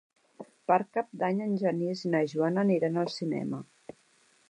[0.71, 3.65] Per Cap d'Any en Genís i na Joana aniran al cinema.